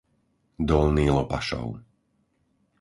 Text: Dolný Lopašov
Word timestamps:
Dolný 0.69 1.07
Lopašov 1.17 1.69